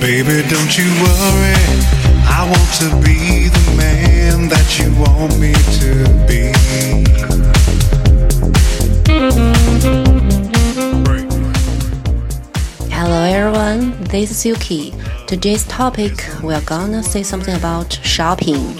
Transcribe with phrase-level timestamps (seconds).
[0.00, 1.54] Baby, don't you worry.
[2.24, 5.90] I want to be the man that you want me to
[6.26, 6.54] be.
[12.90, 14.94] Hello everyone, this is Yuki.
[15.26, 18.74] Today's topic, we're gonna say something about shopping.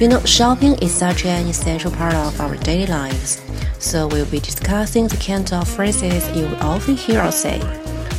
[0.00, 3.42] You know, shopping is such an essential part of our daily lives.
[3.78, 7.60] So we'll be discussing the kind of phrases you often hear us say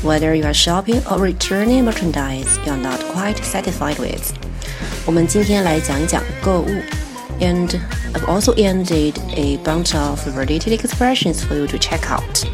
[0.02, 4.32] Whether you are shopping or returning merchandise you're not quite satisfied with.
[5.06, 6.70] 我们今天来讲一讲购物，
[7.40, 7.68] and
[8.12, 12.44] I've also ended a bunch of related expressions for you to check out.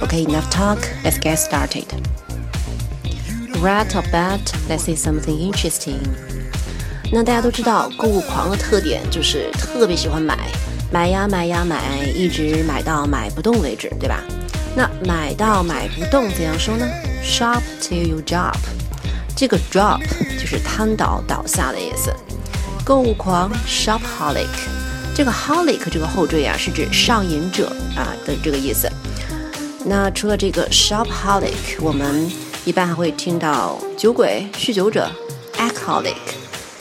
[0.00, 0.78] Okay, enough talk.
[1.02, 1.84] Let's get started.
[3.62, 6.00] Right off bat, let's say something interesting.
[7.12, 10.36] 那大家都知道，购物狂的特点就是特别喜欢买，
[10.90, 14.22] 买呀买呀买，一直买到买不动为止，对吧？
[14.75, 16.87] 那买到买不动怎样说呢
[17.23, 18.57] ？Shop till you drop。
[19.35, 19.99] 这个 drop
[20.39, 22.13] 就是瘫倒、倒下的意思。
[22.85, 24.47] 购物狂 shopholic
[25.15, 28.89] 这个 holic 这个后缀啊是指上瘾者啊的这个意思。
[29.85, 32.31] 那除了这个 shopholic，我们
[32.65, 35.09] 一般还会听到酒鬼、酗酒者
[35.57, 36.15] alcoholic，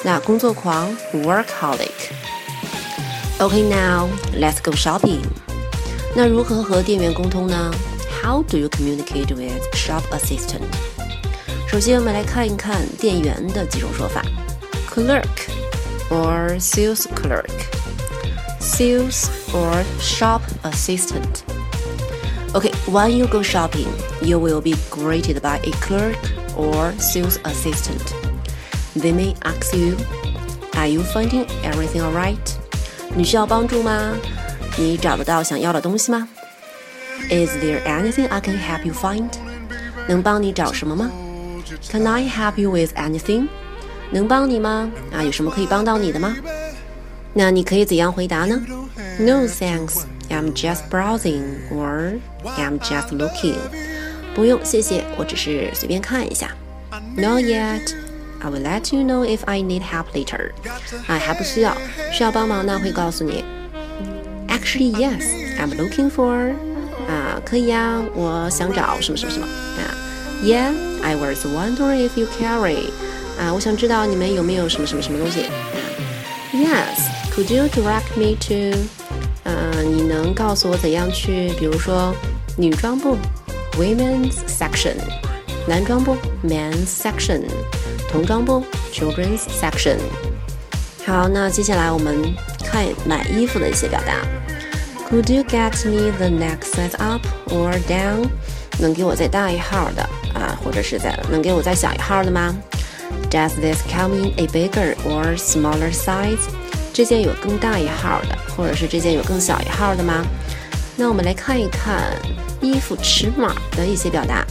[0.02, 1.90] 那工作狂 workaholic。
[3.38, 5.20] OK，now let's go shopping。
[6.17, 7.73] 那如何和店员沟通呢？
[8.21, 10.61] How do you communicate with shop assistant？
[11.67, 14.23] 首先，我们来看一看店员的几种说法：
[14.93, 15.25] clerk
[16.09, 23.87] or sales clerk，sales or shop assistant。Okay, when you go shopping,
[24.21, 26.19] you will be greeted by a clerk
[26.55, 28.13] or sales assistant.
[28.95, 29.97] They may ask you,
[30.75, 32.37] "Are you finding everything alright?"
[33.15, 34.15] 你需要帮助吗？
[34.77, 36.27] 你找得到想要的东西吗？
[37.29, 39.29] Is there anything I can help you find？
[40.07, 41.11] 能帮你找什么吗？
[41.89, 43.47] Can I help you with anything？
[44.11, 44.91] 能帮你吗？
[45.11, 46.35] 啊，有什么可以帮到你的吗？
[47.33, 48.61] 那你可以怎样回答呢？
[49.19, 50.03] No thanks.
[50.29, 52.19] I'm just browsing or
[52.57, 53.55] I'm just looking.
[54.35, 56.51] 不用，谢谢，我只是随便看一下。
[57.15, 57.93] Not yet.
[58.41, 60.51] I will let you know if I need help later.
[61.07, 61.77] 哎，还不需要，
[62.11, 63.45] 需要帮忙呢会告诉你。
[64.57, 65.23] Actually, yes.
[65.59, 66.53] I'm looking for.
[67.07, 69.93] 啊，可以呀，我想找什么什么什么啊。
[70.41, 70.73] Yeah,
[71.03, 72.89] I was wondering if you carry.
[73.39, 75.45] 啊，我想知道你们有没有什么什么什么东西。
[76.53, 78.77] Yes, could you direct me to?
[79.43, 81.49] 嗯，你能告诉我怎样去？
[81.59, 82.13] 比如说，
[82.57, 83.17] 女装部，
[83.73, 84.95] Women's section；
[85.67, 87.41] 男装部，Men's section；
[88.09, 88.63] 童装部，
[88.93, 89.97] Children's section。
[91.05, 92.33] 好，那接下来我们
[92.63, 94.13] 看买衣服的一些表达。
[95.09, 98.29] Could you get me the next size up or down？
[98.79, 100.01] 能给我再大一号的
[100.33, 102.55] 啊，或者是在能给我再小一号的吗？
[103.29, 106.39] Does this come in a bigger or smaller size？
[106.91, 110.25] 这件有更大一号的，或者是这件有更小一号的吗？
[110.95, 112.13] 那我们来看一看
[112.61, 114.45] 衣服尺码的一些表达：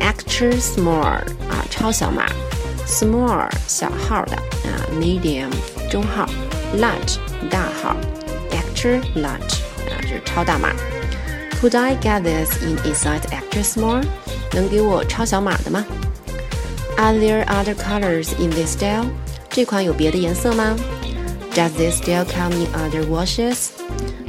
[0.00, 2.24] extra small 啊，超小码；
[2.86, 5.50] small 小号的啊；medium
[5.90, 6.26] 中号；
[6.76, 7.16] large
[7.50, 7.96] 大号；
[8.50, 9.65] extra large 啊，就
[10.16, 10.70] 是超大码。
[11.60, 14.02] Could I get this in a size extra small？
[14.52, 15.84] 能给我超小码的吗？
[16.96, 19.06] Are there other colors in this style？
[19.48, 20.76] 这款有别的颜色吗？
[21.54, 23.68] Does this still come in other washes？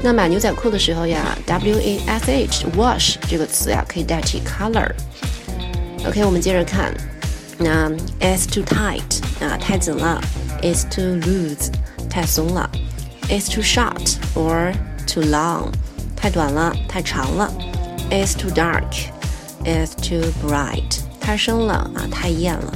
[0.01, 6.93] 那买牛仔裤的时候呀，W A S H wash 这个词呀可以代替 color。OK，我们接着看，
[7.57, 7.89] 那
[8.19, 10.19] It's too tight 啊，太紧了；
[10.61, 11.71] It's too loose
[12.09, 12.69] 太松了；
[13.29, 14.73] It's too short or
[15.08, 15.68] too long
[16.14, 17.50] 太短了，太长了
[18.10, 22.72] ；It's too dark；It's too bright 太深了啊，太艳了。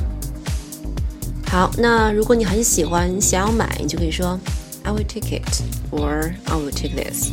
[1.47, 4.41] 好，那如果你很喜欢，想要买，你就可以说
[4.85, 7.31] I will take it or I will take this。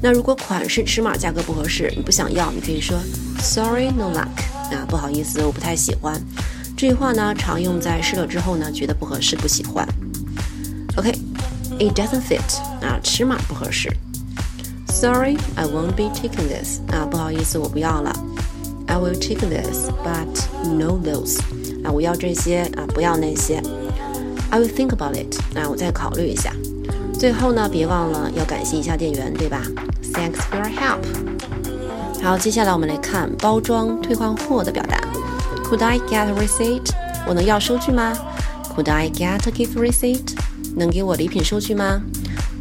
[0.00, 2.98] 那如果款式、尺码、价格不合适，你不想要，你可以说
[3.40, 4.74] Sorry, no luck。
[4.74, 6.20] 啊，不好意思，我不太喜欢。
[6.76, 9.86] 这句话呢，常用在试了之后呢，觉得不合适、不喜欢。
[10.96, 12.58] OK，it doesn't fit。
[12.80, 13.90] 啊，尺码不合适。
[15.03, 16.79] Sorry, I won't be taking this。
[16.91, 18.13] 啊，不好意思，我不要了。
[18.87, 20.27] I will take this, but
[20.75, 21.39] no those。
[21.83, 23.61] 啊，我要这些啊，不要那些。
[24.49, 25.37] I will think about it。
[25.57, 26.51] 啊，我再考虑一下。
[27.13, 29.61] 最后呢，别忘了要感谢一下店员，对吧？
[30.13, 31.03] Thanks for your help。
[32.23, 34.99] 好，接下来我们来看包装退换货的表达。
[35.63, 36.89] Could I get a receipt？
[37.27, 38.13] 我能要收据吗？
[38.75, 40.35] Could I get a gift receipt？
[40.75, 42.01] 能给我礼品收据吗？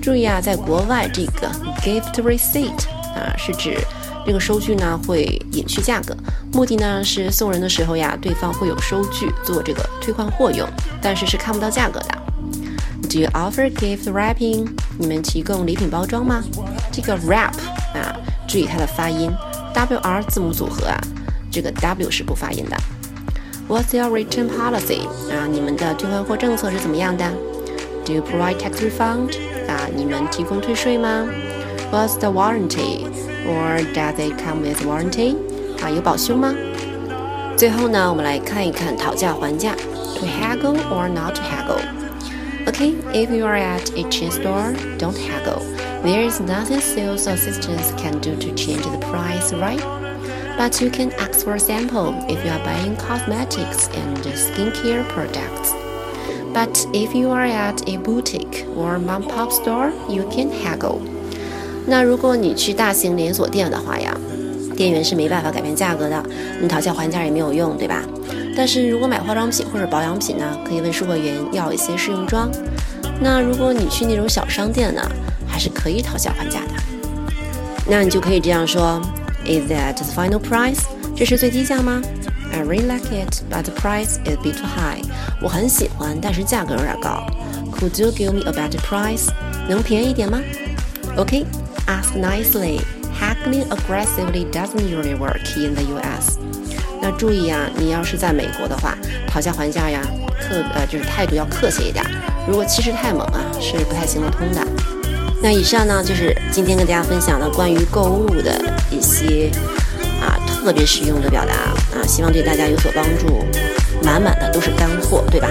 [0.04, 1.50] 注意啊，在国外这个
[1.82, 3.78] gift receipt 啊，是指
[4.26, 6.14] 这个收据呢会隐去价格，
[6.52, 10.68] 目的呢是送人的时候呀，对方会有收据做这个退换货用，
[11.02, 12.08] 但是是看不到价格的。
[13.10, 14.68] Do you offer gift wrapping？
[15.00, 16.44] 你们提供礼品包装吗？
[16.92, 17.54] 这个 wrap
[17.94, 18.14] 啊，
[18.46, 19.32] 注意它的发音
[19.74, 21.00] ，W R 字母组合啊，
[21.50, 22.76] 这个 W 是不发音的。
[23.70, 25.08] What's your return policy？
[25.32, 27.32] 啊，你们的退换货政策是怎么样的
[28.05, 29.37] ？Do you provide tax refund？
[29.69, 31.29] 啊，你们提供退税吗？
[31.93, 35.37] What's the warranty？Or does it come with warranty？
[35.83, 36.55] 啊，有保修吗？
[37.57, 39.75] 最后呢，我们来看一看讨价还价，
[40.15, 45.63] to haggle or not to haggle。Okay, if you are at a chain store, don't haggle.
[46.05, 49.83] There is nothing sales assistants can do to change the price, right?
[50.57, 55.73] But you can ask for a sample if you are buying cosmetics and skincare products.
[56.54, 61.00] But if you are at a boutique or mom-pop store, you can haggle.
[61.88, 64.16] 那如果你去大型连锁店的话呀，
[64.78, 66.24] 店员是没办法改变价格的，
[66.62, 68.04] 你讨价还价也没有用，对吧？
[68.56, 72.52] 但是如果买化妆品或者保养品呢，可以问售货员要一些试用装。
[73.20, 75.02] 那如果你去那种小商店呢，
[75.48, 76.74] 还是可以讨价还价的。
[77.90, 79.02] 那你就可以这样说
[79.44, 80.84] ：Is that the final price？
[81.16, 82.02] 这是最低价吗
[82.54, 85.04] ？I really like it, but the price is a bit too high。
[85.42, 87.26] 我很喜欢，但是价格有点高。
[87.72, 89.28] Could you give me a better price？
[89.68, 90.40] 能便宜一点吗
[91.18, 91.46] ？OK。
[91.86, 92.80] Ask nicely.
[93.20, 96.38] Haggling aggressively doesn't usually work in the U.S.
[97.02, 98.98] 那注意啊，你要是在美国的话，
[99.28, 100.02] 讨价还价呀，
[100.40, 102.04] 客呃就是态度要客气一点。
[102.48, 104.66] 如果气势太猛啊，是不太行得通的。
[105.42, 109.52] 那以上呢，就是今天跟大家分享的关于购物的一些
[110.22, 111.54] 啊特别实用的表达，
[112.06, 113.46] 希望对大家有所帮助。
[114.04, 115.48] 满满的都是干货，对吧？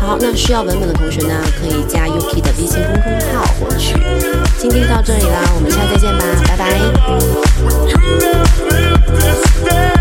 [0.00, 3.94] 好，那需要文本的同学呢，可以加 UK 的微信公众号获取。
[4.58, 6.56] 今天就到这里啦，我们下次再见吧，拜
[9.94, 9.99] 拜。